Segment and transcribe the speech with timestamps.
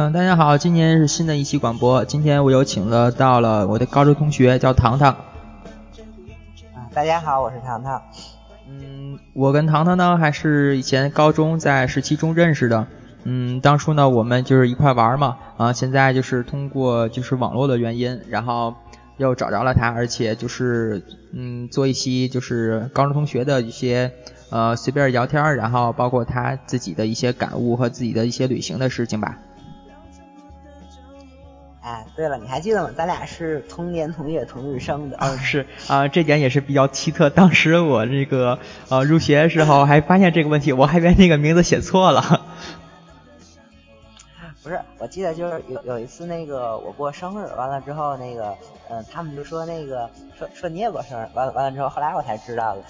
[0.00, 2.02] 嗯，大家好，今年是新的一期广播。
[2.06, 5.14] 今天我有请了到了我的高中同学，叫糖糖。
[6.94, 8.00] 大家好，我是糖糖。
[8.66, 12.86] 嗯，我跟糖糖呢还是以前高中在十七中认识的。
[13.24, 18.74] 嗯，当初呢我们就是一块玩嘛，啊，现在就是通过就是网络的原因，然后
[19.18, 21.02] 又找着了他，而且就是
[21.34, 24.10] 嗯做一期就是高中同学的一些
[24.48, 29.36] 呃随便聊天，然后包括他自己的一些感悟和自己的一些旅行的事情吧。
[31.82, 32.90] 哎，对了，你还记得吗？
[32.94, 35.16] 咱俩是同年同月同日生的。
[35.16, 37.30] 啊，是啊，这点也是比较奇特。
[37.30, 38.58] 当时我这个
[38.90, 42.46] 呃入学的时候还发现这个问题，我还以为那个名字写错了。
[44.62, 48.54] 不是，我记得就是有有一次那个我过生日，完了之后那个
[48.90, 52.82] 嗯，他们就说那个说说你也过生日，完了完了之后，后来我才知道了，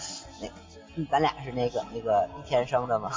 [0.96, 3.12] 那咱俩是那个那个一天生的嘛。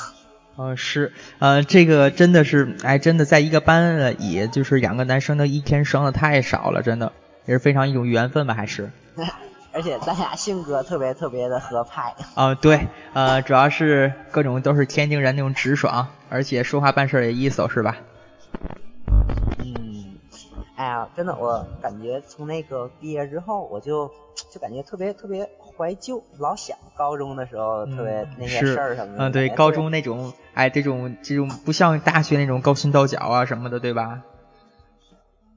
[0.56, 7.12] 嗯，是，呃，这个真的是，哎，真的在一个班里，就是两个男生的一天生的太少了，真的
[7.46, 8.92] 也是非常一种缘分吧，还是。
[9.74, 12.14] 而且咱俩性格特别特别的合拍。
[12.36, 17.98] 啊，对，呃，主要是各种都是天津人那种直爽，而且说话办事也一手，是吧？
[20.84, 24.12] 嗯，哎呀，真的，我感觉从那个毕业之后，我就
[24.52, 25.50] 就感觉特别特别。
[25.76, 29.28] 怀旧，老想高中的时候特别那些事儿什么的。
[29.28, 34.22] 嗯，对，高中那种，哎，这种这种不像大学那种勾心斗角啊什么的，对吧？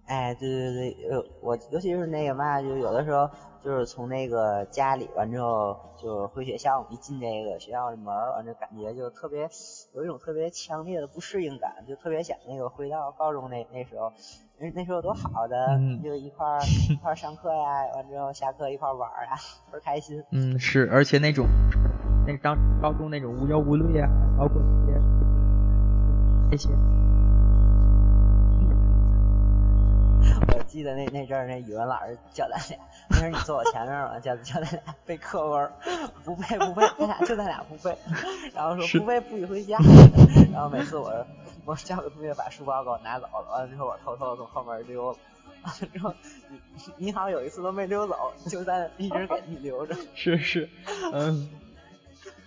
[0.07, 3.29] 哎，对对对，呃，我尤其是那个嘛，就有的时候
[3.67, 9.51] 就是从那个家里完之后，就回学校，一进这个学校的门，完就感觉就特别
[9.93, 14.13] 有一种特别强烈的不适应感，就特别想那个回到高中那那时候。
[14.59, 19.35] 那那时候多好的， 就一块儿一块儿上课呀，完之后下课一块儿玩啊，
[19.73, 20.23] 倍儿开心。
[20.31, 21.45] 嗯，是，而且那种
[22.25, 25.01] 那当高中那种无忧无虑啊，包括那些
[26.53, 26.69] 那些。
[30.49, 32.79] 我记得那那阵儿那语文老师叫咱俩，
[33.09, 35.71] 那时候你坐我前面吧，叫叫咱俩背课文，
[36.25, 37.97] 不背不背，咱俩就咱俩不背，
[38.55, 39.79] 然后说不背不许回家，
[40.53, 41.27] 然后每次我。
[41.65, 45.19] 我叫个同学把书包给我拿走了，完了之后我偷偷从后面溜了，
[45.65, 46.15] 完了之后
[46.49, 46.61] 你
[46.97, 49.97] 你好像有一次都没溜走，就在一直给你留着。
[50.15, 50.71] 是是，
[51.13, 51.51] 嗯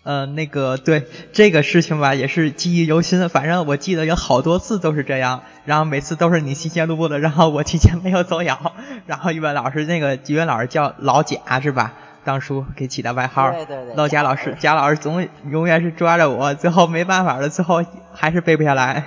[0.04, 3.30] 嗯，那个对这个事情吧，也是记忆犹新。
[3.30, 8.74] 反正我记得有好多次都是这样，然后每次都是你提前录播的，然后我提前没有走摇，
[9.06, 11.94] 然后语文老师那个语文老师叫老贾是吧？
[12.24, 13.52] 当初给起的外号，
[13.96, 17.84] 老贾老师，贾老师总永远是抓着我，最后没办法了，最后
[18.14, 19.06] 还是背不下来。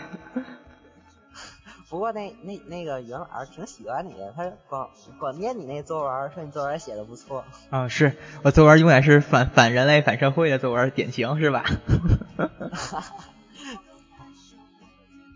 [1.92, 4.88] 不过那那那个语文老师挺喜欢你的，他光
[5.18, 7.44] 光念你那作文，说你作文写的不错。
[7.68, 11.64] 啊，是我作文永远是反反人类反社会的作文，典型是吧？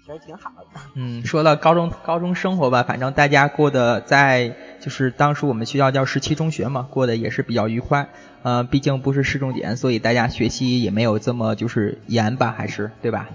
[0.06, 0.80] 其实挺好的。
[0.94, 8.08] 嗯，说到高中高中生活吧，反正大家过得在就是当时我们学校叫十七中学嘛，过得也是比较愉快。
[8.42, 13.28] 呃，毕竟不是市重点，所以大家学习也没有这么就是严吧，还是对吧？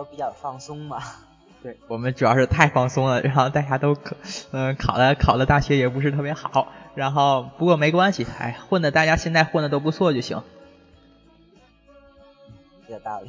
[0.00, 0.98] 都比较放松嘛。
[1.62, 4.16] 对我们主要是太放松了，然后大家都考
[4.50, 10.42] 嗯考了考了大学也不是特别好，然后不过没关系，哎，混的大家现在混的都不错就行。
[12.88, 13.28] 有道理。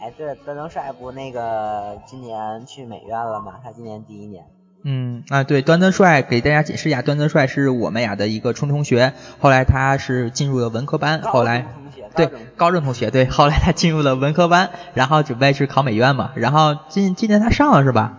[0.00, 3.60] 哎，对，端端帅不那个今年去美院了吗？
[3.62, 4.46] 他今年第一年。
[4.82, 11.66] 嗯啊，对，端端帅给大家解释一下，端端帅是我们俩的一个初中同学，后来他是进入了文科班，后来
[12.16, 18.18] 对高中同学，对，后来他进入了文科班，然后准备去考美院嘛，然后今今年他上了是吧？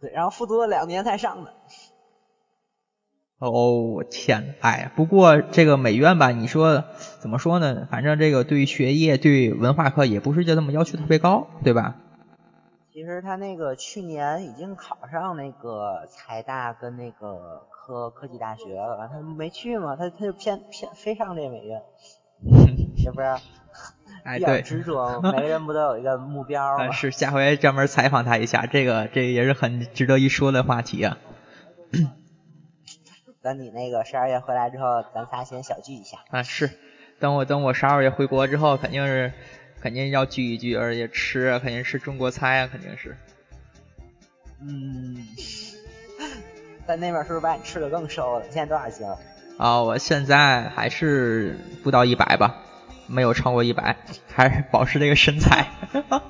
[0.00, 1.52] 对，然后复读了两年才上的。
[3.38, 6.84] 哦，我天，哎，不过这个美院吧，你说
[7.20, 7.88] 怎么说呢？
[7.90, 11.96] 反正这个对于学业、对文化课也不是就这么要求特别高，对吧？
[12.92, 21.82] 其实他那个去年已经考上那个财大跟那个科科技大学了，他没去嘛，他他就偏偏非上这美院，
[22.98, 23.26] 是不是？
[24.24, 26.92] 哎，对，执着，每个人不都有一个目标 吗？
[26.92, 31.16] 是，下回专门采访他一下，这个这也是很值得一说的话题啊。
[33.40, 36.18] 等你那个十二月回来之后，咱仨先小聚一下。
[36.28, 36.68] 啊，是，
[37.18, 39.32] 等我等我十二月回国之后，肯定是
[39.82, 43.16] 肯定要聚一聚，而且吃肯定吃中国菜啊，肯定是。
[44.60, 45.26] 嗯，
[46.86, 48.44] 在那边是不是把你吃的更瘦了？
[48.46, 49.18] 你现在多少斤了？
[49.58, 52.62] 啊，我现在还是不到一百吧，
[53.08, 53.96] 没有超过一百，
[54.32, 55.66] 还是保持这个身材。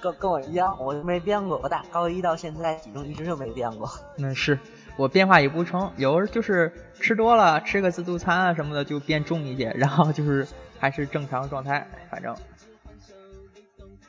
[0.00, 3.90] 跟跟我一样，我没变过，我打高一到现在体重一直就没变过。
[4.18, 4.58] 那是
[4.96, 10.46] 我变化也不成，有时就是吃多了，吃个自助餐啊什么的就变重一些，然后就是
[10.84, 12.36] 还是正常状态，反正。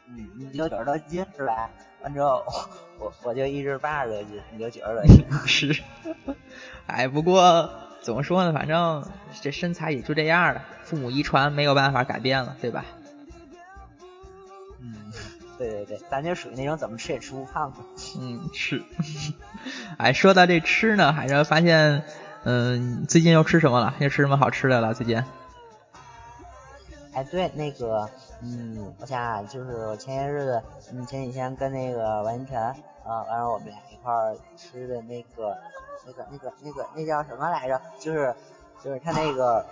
[0.09, 1.69] 嗯，你就九十多斤是吧？
[2.01, 2.43] 完之后
[2.99, 5.25] 我我就一直八十多斤，你就九十多斤。
[5.47, 5.81] 是。
[6.85, 7.69] 哎，不过
[8.01, 8.51] 怎么说呢？
[8.51, 9.07] 反正
[9.39, 12.83] 这身材也就这样了，父母遗传没有办法改变了，对吧？
[14.81, 15.13] 嗯。
[15.57, 17.77] 对对对，咱就属于那种怎么吃也吃不胖的。
[18.19, 18.83] 嗯，是。
[19.97, 22.03] 哎，说到这吃呢，还是发现，
[22.43, 23.93] 嗯，最近又吃什么了？
[23.99, 24.93] 又吃什么好吃的了？
[24.93, 25.23] 最近？
[27.15, 28.09] 哎，对，那个，
[28.41, 35.57] 嗯，我想就是我前些日子，嗯，前几天跟那个王一晨啊，完了我们俩一块儿吃的那个，
[36.05, 37.81] 那个，那个，那个，那叫什么来着？
[37.97, 38.35] 就是，
[38.83, 39.65] 就是他那个，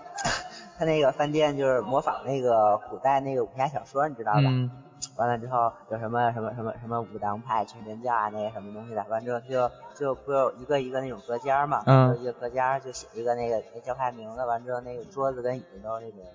[0.79, 4.39] 他那个饭店就是模仿那个古代那个武侠小说，你知道吧？
[4.45, 4.71] 嗯。
[5.17, 16.31] 完了之后有什么什么什么什么武当派、全真教啊那些什么东西的，完之后就就不有一个一个那种隔间嘛，嗯，一个隔间就写一个那个那教派名字，完之后那个桌子跟椅子都是那种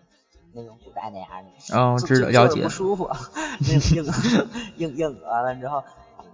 [0.52, 3.10] 那种古代那样的，哦，知道了解，不舒服，
[3.68, 4.12] 硬 硬
[4.76, 5.82] 硬硬完了之后，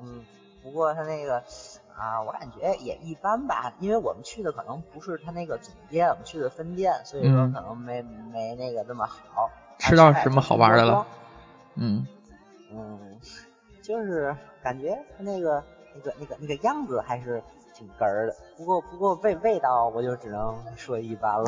[0.02, 0.25] 嗯，
[0.62, 1.43] 不过他那个
[1.96, 8.02] 啊，我感觉也一般吧，因为我们去的可能不是他那个总店，我们去的分店，所以说可能没
[8.32, 9.50] 没那个那么好。
[9.78, 11.06] 吃到什么好玩的了？
[11.75, 12.06] 嗯。
[12.72, 13.20] 嗯，
[13.82, 15.62] 就是感觉他那个
[15.94, 17.43] 那个那个那个样子还是
[17.75, 21.44] 挺哏儿的，不过不过味味道我就只能说一般了。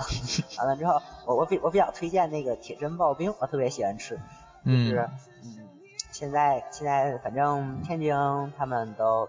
[0.58, 4.18] 完了之后，我我比我比较推荐那个铁针刨冰，我特别喜欢吃。
[4.64, 5.08] 就是
[5.44, 5.68] 嗯，
[6.10, 8.12] 现在现在反正天津
[8.58, 9.28] 他们都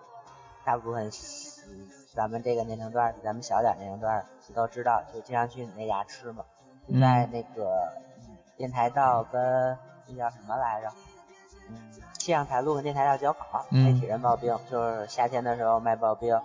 [0.65, 1.11] 大部分
[2.15, 6.44] 咱们这个年龄段比咱们小点年龄段都知道，就经常去你那家吃嘛，
[6.99, 7.94] 在那个
[8.55, 9.77] 电台道跟
[10.07, 10.89] 那叫什么来着？
[11.69, 16.39] 嗯，气象台路跟电台道交口，那铁人刨冰，就是夏天的时候卖刨冰，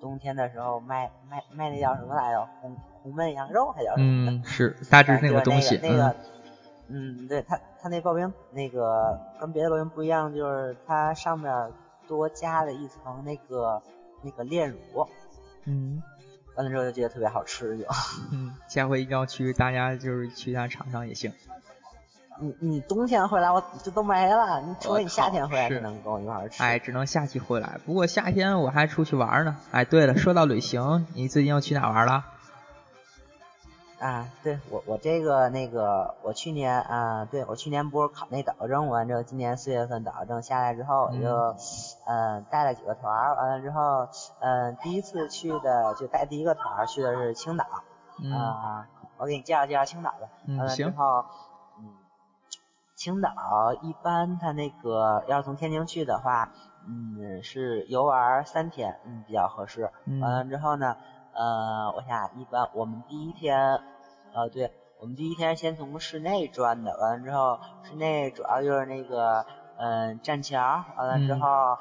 [0.00, 2.48] 冬天的时候卖卖卖那叫什么来着？
[2.60, 4.30] 红红焖羊肉还叫什么？
[4.30, 5.78] 嗯，是大致那个东西。
[5.82, 6.14] 那个，
[6.88, 11.70] 嗯，对，它它那刨冰那个跟别的刨冰不一样，就是它上面
[12.08, 13.82] 多加了一层那个
[14.22, 14.78] 那个炼乳。
[15.64, 16.02] 嗯，
[16.56, 17.84] 完了之后就觉得特别好吃就。
[18.32, 21.32] 嗯，下回一定要去，大家就是去他尝尝也行。
[22.40, 26.62] 你你冬天回来我这都没了，你除非你夏天回来才能跟我一块儿吃。
[26.62, 27.78] 哎，只能夏季回来。
[27.84, 29.56] 不过夏天我还出去玩呢。
[29.70, 32.24] 哎，对了，说到旅行，你最近又去哪玩了？
[33.98, 41.54] 啊，对我我这个那个我去年啊，对我去年不是考那导游证完之后，今年四月份导游证下来之后，我就
[42.06, 44.08] 嗯带了几个团，完了之后
[44.38, 47.66] 嗯第一次去的就带第一个团去的是青岛，
[48.34, 48.86] 啊，
[49.18, 50.28] 我给你介绍介绍青岛吧。
[50.48, 51.26] 完了之后。
[53.00, 53.30] 青岛
[53.80, 56.52] 一般，它那个要是从天津去的话，
[56.86, 59.90] 嗯，是游玩三天，嗯，比较合适。
[60.20, 60.98] 完了之后呢，
[61.32, 63.80] 呃，我想一般我们第一天，
[64.34, 64.70] 呃，对，
[65.00, 69.46] 我们第一天先从室内转的，完了之后室内主要就是那个，
[69.78, 71.78] 嗯，栈桥，完了之后，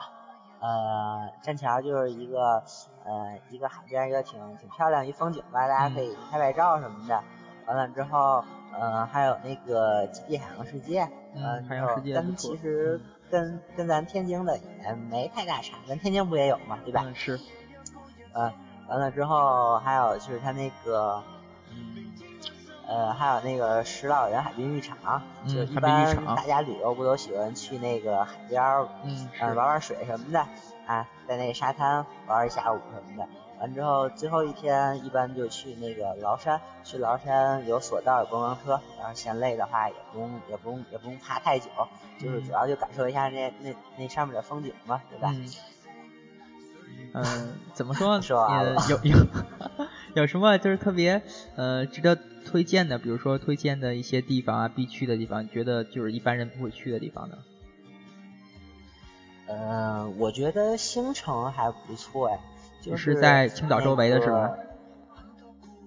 [0.62, 2.64] 呃，栈桥就是一个，
[3.04, 7.22] 呃，一个海边一个挺挺漂亮一风景吧，大家可以拍拍照什么的。
[7.68, 8.42] 完了之后。
[8.78, 13.00] 嗯，还有那个极地海洋世界，呃，海洋世界跟其实
[13.30, 17.06] 跟跟咱天津的也没太大差，咱天津不也有嘛，对吧？
[17.16, 17.40] 是。
[18.34, 18.52] 呃，
[18.88, 21.22] 完了之后还有就是它那个，
[21.72, 22.12] 嗯，
[22.88, 30.40] 呃，还有那个石老人海滨浴场，就一般大家旅游不都喜欢去那个海边儿，嗯，玩玩水什么的，
[30.86, 33.30] 啊，在那沙滩玩一下午什么的。
[33.60, 41.70] 完之后，最后一天一般就去那个崂山，去崂山有索道有观光车，然后嫌累的话也不用也不用也不用爬太久，
[42.20, 45.34] 就是主要就感受一下那那那上面的风景嘛，对吧？
[47.14, 48.22] 嗯， 怎么说？
[48.22, 48.82] 说完了。
[48.90, 49.18] 有有
[50.16, 51.22] 有什么就是特别
[51.56, 57.38] 呃值得推荐的，比如说推荐的一些地方啊，必去的地方，觉得就是一般人不会去的地方呢？
[59.48, 62.40] 嗯，我觉得星城还不错哎。
[62.82, 64.58] 就是在青岛周围的是吧？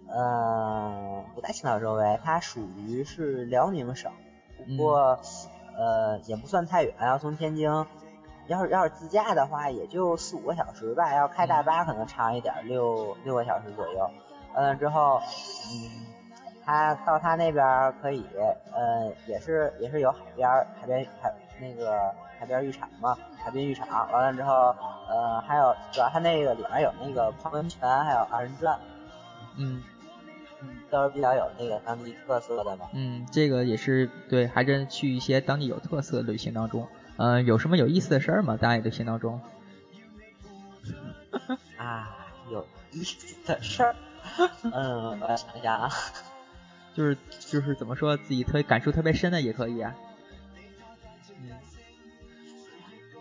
[0.09, 4.13] 呃，不在青岛周围，它属于是辽宁省，
[4.67, 5.19] 不过
[5.77, 7.71] 呃也不算太远，要从天津，
[8.47, 14.11] 要是要是自驾的话，也就四五个小时吧，要开大巴可能长一点，六六个小时左右。
[14.55, 15.19] 完了之后，
[15.73, 16.05] 嗯，
[16.63, 18.27] 他到他那边可以，
[18.71, 20.47] 呃，也是也是有海边，
[20.79, 24.11] 海边海那个海边浴场嘛，海滨浴场。
[24.11, 24.75] 完了之后，
[25.09, 28.77] 呃，还有主要它那个里面有那个泡温泉，还有二人转。
[29.57, 29.83] 嗯。
[30.61, 32.87] 嗯，都是比较有那个当地特色的嘛。
[32.93, 38.57] 嗯，这个也是对，还真去一些当地有特色的旅行当中，嗯，有什么有意思的事儿吗？
[38.61, 39.41] 大家旅行当中？
[41.79, 42.17] 啊，
[42.51, 43.97] 有意思的事儿。
[44.63, 45.91] 嗯，我想一下啊。
[46.95, 49.95] 就是就是怎么说自己特感触特别深的也可以啊。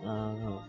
[0.03, 0.39] 嗯。
[0.45, 0.59] 嗯。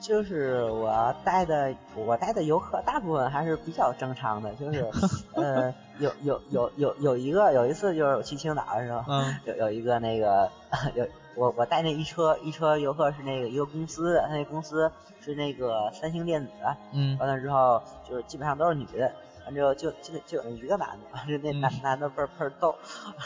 [0.00, 4.84] 就是我带的，我带的游客大部分还是比较正常的，就是
[5.34, 10.50] 呃有有有有有一个有一次就是我去青岛的时候，嗯有有一个那个
[10.94, 11.06] 有
[11.36, 14.90] 我我带那一车一车游客是那个一个公司，他那公司
[15.20, 16.50] 是那个三星电子，
[16.92, 19.10] 嗯，完了之后就是基本上都是女的。
[19.46, 22.74] 完之后就就就有一个男的，完 就那男男的倍儿倍儿逗，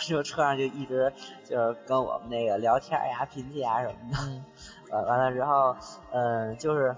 [0.05, 1.13] 就车上就一直
[1.49, 4.17] 就是跟我们那个聊天呀、贫气呀什么的。
[4.91, 5.77] 完完了之后，
[6.13, 6.95] 嗯，就是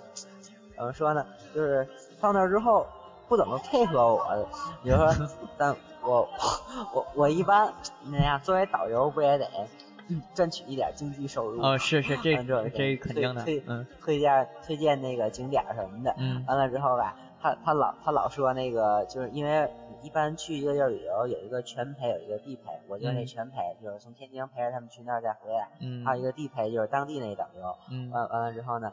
[0.76, 1.24] 怎么说呢？
[1.54, 1.86] 就是
[2.20, 2.86] 到那之后
[3.28, 4.48] 不怎么配合我，
[4.82, 5.12] 比如说，
[5.58, 6.28] 但我
[6.92, 7.72] 我我一般
[8.10, 9.46] 那样作为导游不也得
[10.34, 11.60] 赚取一点经济收入？
[11.62, 12.34] 哦，是是这
[12.70, 13.64] 这肯定的，推，
[14.00, 16.14] 推荐推荐那个景点什么的。
[16.18, 17.14] 嗯，完了之后吧。
[17.40, 19.70] 他他老他老说那个，就是因为
[20.02, 22.78] 一般去一个地儿旅游，有一个全陪，有一个地陪。
[22.86, 25.68] 我就是那全陪，就是从天津陪着他们去那儿再回来。
[25.80, 26.04] 嗯。
[26.04, 27.76] 还有一个地陪，就是当地那导游。
[27.90, 28.10] 嗯。
[28.10, 28.92] 完完了之后呢，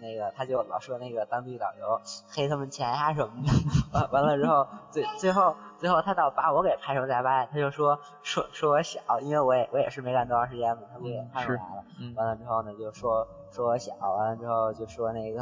[0.00, 3.52] 那个他就老说那个当地导游黑他们钱呀什么的。
[3.92, 11.84] 完完了之后，最最后最后他倒把我给排除在外，他就说说说我小，因为我也我也是没干多长时间嘛，他不也看出来了。
[12.00, 12.14] 嗯。
[12.16, 13.26] 完了之后呢，就说。
[13.50, 15.40] 说我小，完了之后就说那个，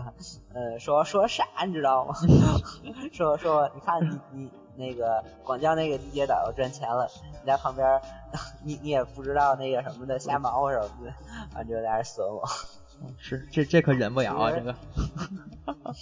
[0.55, 2.15] 呃，说说傻，你知道吗？
[3.13, 7.09] 说说，你看你你那个广交那个地铁导游赚钱了，
[7.43, 8.01] 你在旁边，
[8.65, 11.13] 你你也不知道那个什么的瞎忙活什么的，
[11.57, 12.45] 完就在那损我。
[13.19, 14.75] 是，这这可忍不了啊，这个。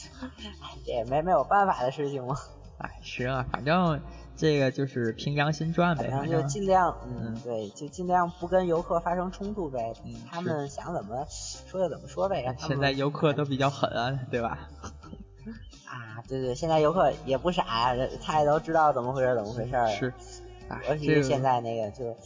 [0.85, 2.37] 这也没没有办法的事情嘛。
[2.79, 4.01] 哎，是啊，反正。
[4.37, 9.95] 这个就是凭良心赚呗，反正就尽量，嗯，对，就尽量不跟游客发生冲突呗。
[10.05, 12.53] 嗯，他们想怎么说就怎么说呗。
[12.59, 14.69] 现在游客都比较狠啊，对吧？
[15.87, 19.97] 啊，对对，现在游客也不傻，他也都知道怎么回事，怎么回事。
[19.97, 20.13] 是，
[20.89, 22.17] 尤其是现在那个，就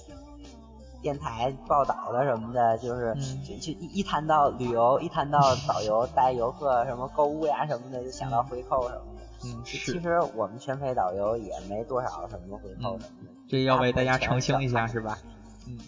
[1.01, 3.15] 电台报道的什么的，就是
[3.45, 9.23] 就就一谈到旅游，一谈到导游带游客什么购物呀什么的，就想到回扣什么的。
[9.45, 13.05] 嗯，其实我们全陪导游也没多少什么回扣的，
[13.49, 15.17] 这要为大家澄清一下是吧？
[15.69, 15.79] 嗯，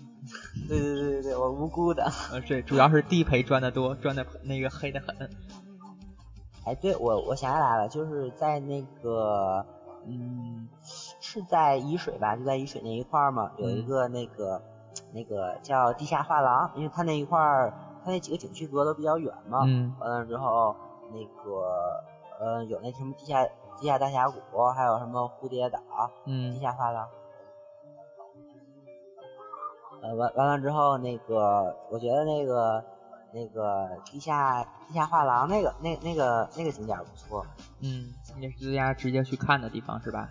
[0.68, 2.04] 对对对对对，我无辜的。
[2.30, 5.28] 呃，对，主要是地陪赚的多，赚的那个黑的很。
[6.64, 9.66] 哎，对我我想起来了，就是在那个，
[10.06, 10.68] 嗯，
[11.20, 12.36] 是在沂水吧？
[12.36, 14.62] 就在沂水那一块儿嘛，有一个那个
[15.12, 17.72] 那个叫地下画廊，因为它那一块儿，
[18.04, 19.60] 它那几个景区隔得比较远嘛。
[19.66, 19.94] 嗯。
[19.98, 20.74] 完了之后，
[21.12, 22.04] 那个。
[22.42, 23.44] 呃，有那什么地下
[23.78, 24.40] 地下大峡谷，
[24.74, 25.78] 还有什么蝴蝶岛，
[26.24, 27.06] 嗯，地下画廊。
[30.02, 32.82] 呃，完完了之后，那个我觉得那个
[33.34, 37.44] 那个地下地下画廊那个那那个那个景点不错。
[37.82, 38.06] 嗯，
[38.40, 40.30] 也是大家直接去看的地方是吧？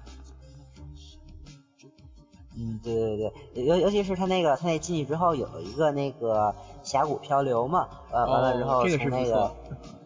[2.57, 6.53] 嗯，对对对，尤尤其是他那个，他那进去之后有一个那个
[6.83, 9.51] 峡谷漂流嘛，呃，完了之后是那个，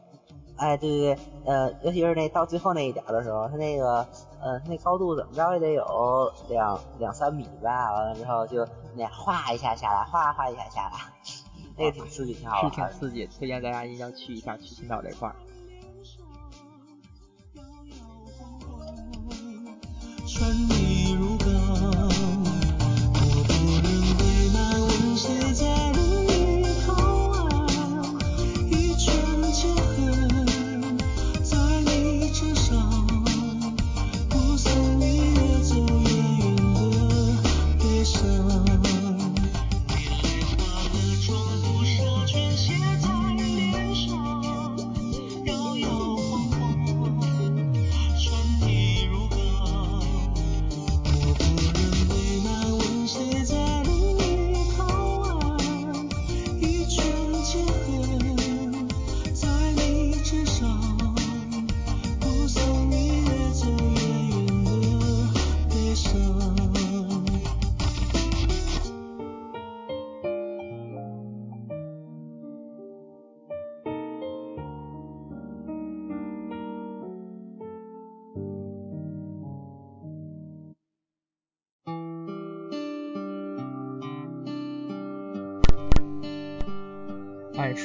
[0.58, 4.06] 哎，对对对，呃，尤其是那到最后那一点的时候，他那个，
[4.42, 11.00] 呃，他那高度怎么着也得有两两三米吧，完了之后就那哗一下下来，哗哗一下下来，
[11.78, 15.36] 那个挺刺激，挺好玩，挺刺激，推荐大家一定要去一下，去青岛这块儿。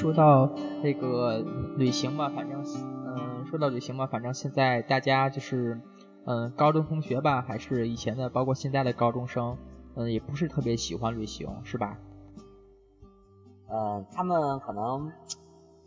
[0.08, 0.50] 说到
[0.82, 1.44] 这个
[1.76, 2.64] 旅行吧，反正
[3.04, 5.78] 嗯，说到旅行吧，反正现在大家就是
[6.24, 9.58] 嗯，高中同学吧，还是以前的，包括现在的高中生，
[9.96, 11.98] 嗯，也不是特别喜欢旅行，是吧？
[13.70, 15.12] 嗯，他们可能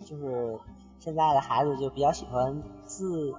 [0.05, 0.59] 就是
[0.99, 3.33] 现在的孩子就比较喜欢自。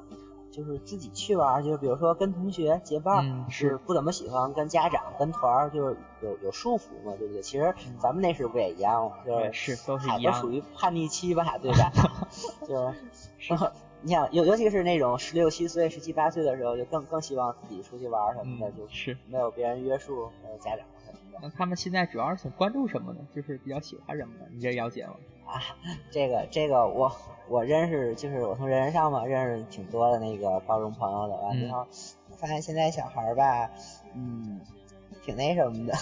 [0.52, 7.42] 就是自己去玩，就是比如说跟同学结伴，是不怎么喜欢跟家长跟团，就是有有束缚嘛，对不对？
[7.42, 9.16] 其实咱们那时不也一样吗？
[9.26, 10.34] 就是是都是一样。
[10.34, 11.90] 属于叛逆期吧，对吧？
[12.68, 12.92] 就
[13.38, 13.54] 是，
[14.04, 21.38] 你想尤尤其是那种十六七岁、十七八岁的时候，就更更希望自己出去玩什么的，就是没有别人约束，没有家长什么的。
[21.40, 23.20] 那他们现在主要是想关注什么呢？
[23.34, 24.44] 就是比较喜欢什么呢？
[24.52, 25.14] 你这了解吗？
[25.52, 25.62] 啊，
[26.10, 27.12] 这个这个我。
[27.48, 31.86] 我认识，就是我从人人上嘛认识挺多的那个高中朋友的，完之后
[32.38, 33.68] 发现现在小孩儿吧，
[34.14, 34.58] 嗯，
[35.22, 35.92] 挺那什么的，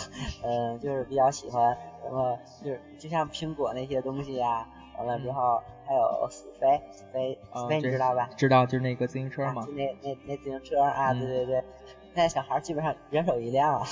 [0.45, 8.31] 嗯，就是比较喜欢什么，就是就像苹果那些东西呀，完了之后还有死飞，死飞，死飞你知道吧？
[8.37, 9.65] 知道，就是那个自行车嘛。
[9.67, 11.65] 就那那那自行车啊，对对对，
[12.05, 13.83] 现在小孩基本上人手一辆。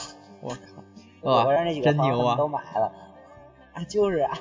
[0.43, 0.51] 我
[1.25, 2.93] 靠，我认识那几个朋友都买了。
[3.73, 4.39] 啊，就是啊。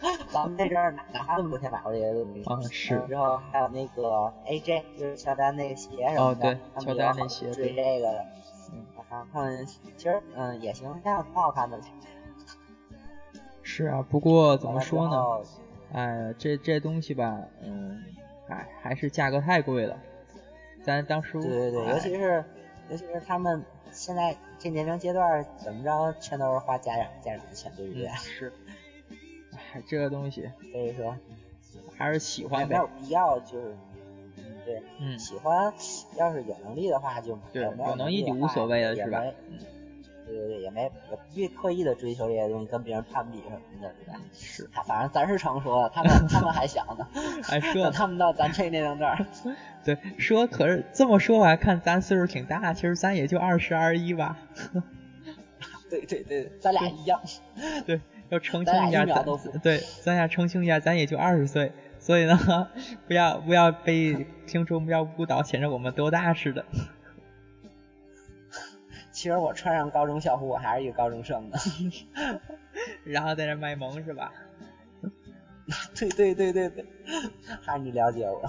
[0.30, 2.42] 咱们那阵儿哪哪花那么多钱买过这些东西？
[2.44, 2.98] 啊，是。
[3.08, 6.48] 之后还有那个 AJ，就是乔丹那个鞋什么的。
[6.50, 7.50] 哦，对，乔丹那鞋。
[7.52, 8.26] 追这个的。
[8.72, 8.84] 嗯。
[9.08, 11.78] 啊，他们其实嗯也行，这样挺好看的。
[13.62, 15.22] 是啊，不过怎么说呢？
[15.92, 18.02] 哎，这这东西吧，嗯，
[18.48, 19.96] 哎，还是价格太贵了。
[20.82, 21.40] 咱当初。
[21.40, 22.44] 对对对，尤其是
[22.90, 28.08] 尤其是他们现在这年龄阶段，怎么着全都是花家长家长的钱，对不对？
[28.18, 28.52] 是。
[29.86, 31.16] 这个东西，所以说
[31.96, 32.74] 还是喜欢呗。
[32.74, 33.76] 没有必要，就是，
[34.36, 35.72] 嗯，对，嗯，喜欢，
[36.16, 39.22] 要是有能力的话就，对，有能力就无所谓了，是吧？
[39.50, 39.58] 嗯，
[40.26, 44.20] 对对对，也没也不必刻意的追求这些东西，跟别人攀比什么的，对吧？
[44.34, 47.06] 是，反正咱是成熟了，他们他们还小呢，
[47.42, 49.26] 还说 他们到咱这年龄段，
[49.84, 54.36] 对，说可是这么说，我还看咱岁数挺大，其实咱也就二十二一吧。
[55.88, 57.20] 对对对，咱俩一样。
[57.86, 58.00] 对。
[58.28, 59.24] 要澄清一下，咱
[59.62, 62.68] 对，咱俩澄清一下，咱也就二十岁，所以呢，
[63.06, 66.64] 不要不要被 听众不要误导，显得我们多大似的。
[69.12, 71.56] 其实我穿上高中校服，我还是一个高中生呢。
[73.04, 74.32] 然后在这卖萌是吧？
[75.94, 76.84] 对对对对对，
[77.62, 78.48] 还是你了解我。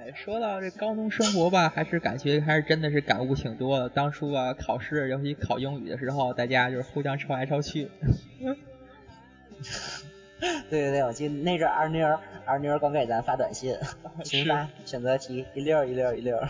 [0.00, 0.06] 哎。
[0.08, 3.88] 哎，说到这高中生活吧，还是感觉还是真的是感悟挺多的。
[3.90, 7.90] 当初啊，考试尤其考英语的时候，大家就是互相抄来抄去。
[10.70, 13.76] 对对对，我记得那阵二妞二妞光给咱发短信，
[14.24, 16.42] 群发选择题一溜一溜一溜。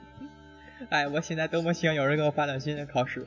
[0.90, 3.24] 哎，我现在多么希望有人给我发短信考试。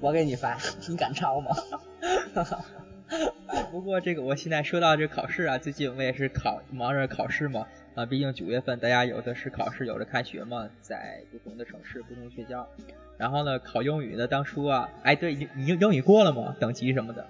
[0.00, 0.58] 我给你发，
[0.88, 1.54] 你敢抄吗？
[3.70, 12.68] 不过这个，我现在说到这考试啊，最近我也是考忙着考试嘛啊，毕竟九月份大家有的是考试，有的开学嘛，在不同的城市、不同学校。
[13.16, 16.56] 然后呢，考英语的当初啊，哎，对你你英语过了吗？
[16.58, 17.26] 等级什么的？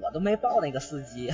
[0.00, 1.30] 我都没报那个四级，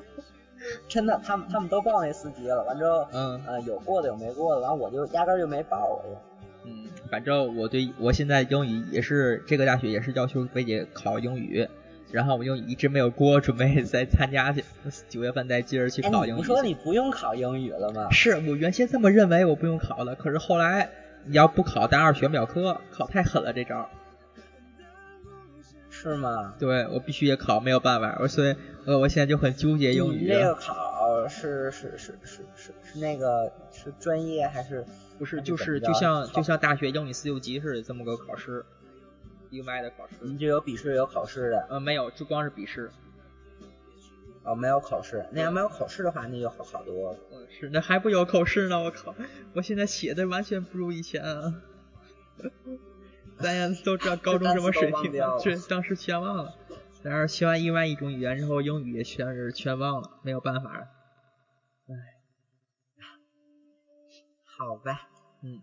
[0.88, 6.20] 真的，他们他们都报那四级了，完之后，嗯，呃，有过的有没过的，完我就压根就没报，我就。
[6.62, 11.66] 嗯，反正我对我现在英语也是这个大学也是要求非得考英语，
[12.12, 14.64] 然后我英语一直没有过，准备再参加去
[15.08, 16.38] 九月份再接着去考英语。
[16.38, 18.08] 你说你不用考英语了吗？
[18.10, 20.14] 是我原先这么认为，我不用考了。
[20.14, 20.90] 可是后来
[21.24, 23.88] 你要不考，大二选不了科，考太狠了这招。
[25.90, 26.54] 是吗？
[26.58, 28.16] 对，我必须也考，没有办法。
[28.20, 30.28] 我所以呃，我现在就很纠结英语。
[30.28, 34.84] 那个考是是是是是是那个是专业还是？
[35.18, 38.64] 不是，就是就像就像大学英语四六级似的这么个考试
[39.50, 40.14] ，U I 的考试。
[40.22, 41.66] 你就有笔试有考试的？
[41.70, 42.90] 呃，没有，就光是笔试。
[44.42, 45.26] 哦，没有考试。
[45.32, 47.18] 那要没有考试的话，那就好好多了。
[47.30, 48.80] 嗯，是，那还不有考试呢？
[48.82, 49.14] 我靠，
[49.54, 51.22] 我现在写的完全不如以前。
[51.22, 51.62] 啊。
[53.36, 56.54] 大家都知道高中什么水平， 对，当时全忘了。
[57.02, 60.88] 但是学完一万一种语言之后，英语也全是全忘了，没有办法了。
[61.88, 61.94] 唉。
[64.44, 65.08] 好吧，
[65.42, 65.58] 嗯，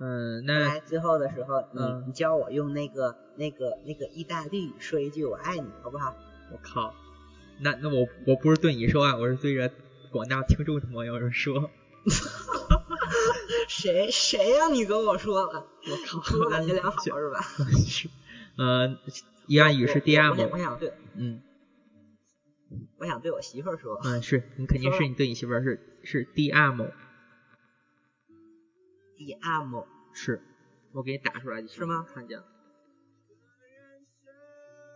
[0.00, 6.16] 嗯，那最后的时候，你你教我用那个那个那个意大利语说一句我爱你，好不好？
[6.52, 6.94] 我靠，
[7.60, 9.70] 那那我我不是对你说啊，我是对着
[10.10, 11.70] 广大听众朋友们说。
[13.68, 15.66] 谁谁让你跟我说了？
[15.86, 17.40] 我靠，感觉良好是吧？
[17.86, 18.08] 是，
[18.56, 18.98] 呃，
[19.46, 21.42] 意大利语是 D M，我想对，嗯，
[22.98, 24.00] 我想对我媳妇儿说。
[24.02, 26.50] 嗯，是你肯定是你对你媳妇儿是是第
[29.44, 29.82] 二某。
[29.82, 30.42] D M 是，
[30.92, 32.06] 我给你打出来，是吗？
[32.14, 32.44] 看见了。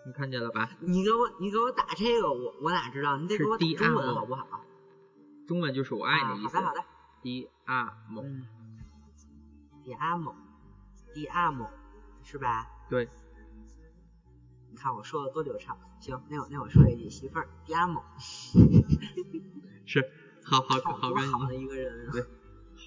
[0.07, 0.77] 你看见了吧？
[0.81, 3.17] 你给我你给我打这个，我我哪知道？
[3.19, 4.65] 你得给我打中文好不好？
[5.47, 6.57] 中文就是我爱你的意思。
[6.57, 6.85] 好的好的。
[7.23, 8.19] D R M。
[8.21, 8.47] 嗯。
[9.85, 11.67] D R M，D R M，
[12.23, 12.67] 是吧？
[12.89, 13.09] 对。
[14.71, 15.79] 你看我说的多流畅。
[16.01, 17.97] 行，那我那我说一句，媳妇儿，D M。
[19.87, 20.11] 是，
[20.45, 22.11] 好好好跟好的一个人。
[22.11, 22.25] 对，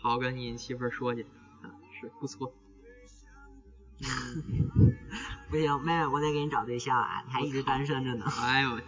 [0.02, 1.24] 好跟你媳妇儿说去，
[1.62, 2.54] 啊是不错。
[5.50, 7.24] 不行，妹妹，我得给你找对象啊！
[7.26, 8.26] 你还一直单身着呢。
[8.42, 8.80] 哎呦，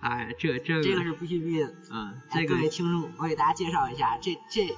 [0.00, 1.74] 哎，这这个这个是必须必的。
[1.90, 4.74] 嗯，这个各位听众，我给大家介绍一下，这这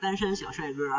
[0.00, 0.98] 单身小帅哥，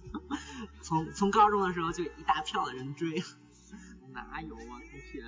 [0.80, 3.22] 从从高中的时候就一大票的人追。
[4.14, 5.22] 哪有啊，同学？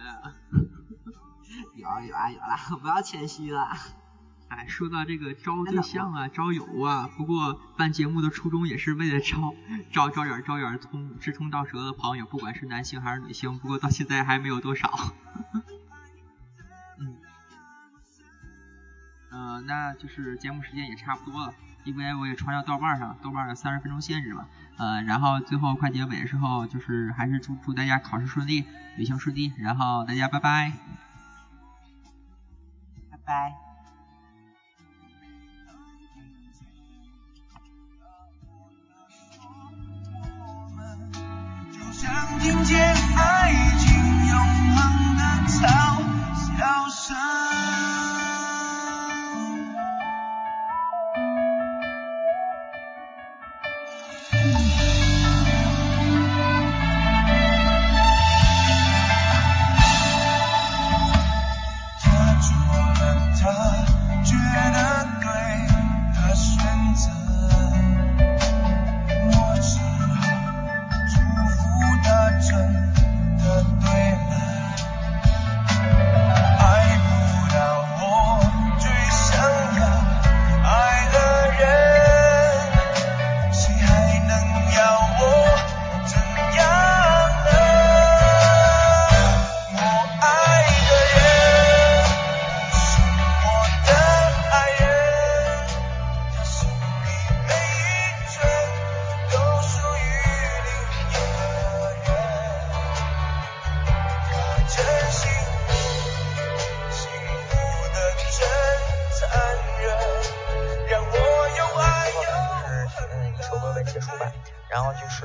[1.75, 3.77] 有有啊有啦，不要谦虚了。
[4.55, 9.55] 哎，说到这个招对象啊，招友啊，不过办节目的初衷也是为了招
[9.91, 14.91] 招招点招点通志同道合的朋友，不管是男性还是女性，不过到现在还没有多少。
[17.01, 17.17] 嗯，
[19.31, 24.47] 呃，那就是节目时间也差不多了，因为我也传到豆瓣上，豆瓣上三十分钟限制嘛。
[24.77, 28.67] 呃，然后最后快结尾的时候，就是还是祝祝大家考试顺利，
[28.99, 30.73] 旅行顺利，然后大家拜拜。
[33.11, 33.72] 拜拜。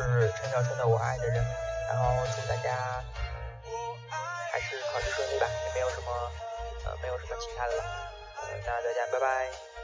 [0.04, 1.44] 是陈小春的《我爱的人》，
[1.90, 3.04] 然后祝大家
[4.52, 6.12] 还是考试顺利吧，也没有什么
[6.86, 7.84] 呃，没有什么其他的了，
[8.42, 9.77] 呃，大家再见，拜拜。